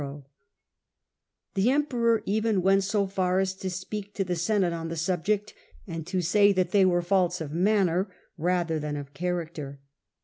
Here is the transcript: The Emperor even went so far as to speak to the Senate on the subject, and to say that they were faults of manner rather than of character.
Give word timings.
The 1.53 1.69
Emperor 1.69 2.23
even 2.25 2.63
went 2.63 2.83
so 2.83 3.05
far 3.05 3.39
as 3.39 3.53
to 3.57 3.69
speak 3.69 4.15
to 4.15 4.23
the 4.23 4.35
Senate 4.35 4.73
on 4.73 4.87
the 4.87 4.95
subject, 4.97 5.53
and 5.85 6.07
to 6.07 6.21
say 6.21 6.51
that 6.53 6.71
they 6.71 6.85
were 6.85 7.03
faults 7.03 7.39
of 7.39 7.51
manner 7.53 8.11
rather 8.35 8.79
than 8.79 8.97
of 8.97 9.13
character. 9.13 9.79